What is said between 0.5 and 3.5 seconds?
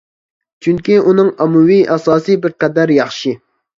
چۈنكى ئۇنىڭ ئاممىۋى ئاساسى بىرقەدەر ياخشى.